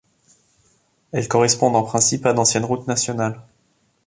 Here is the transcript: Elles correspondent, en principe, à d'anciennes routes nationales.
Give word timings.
Elles 1.11 1.27
correspondent, 1.27 1.75
en 1.75 1.83
principe, 1.83 2.25
à 2.25 2.33
d'anciennes 2.33 2.65
routes 2.65 2.87
nationales. 2.87 3.39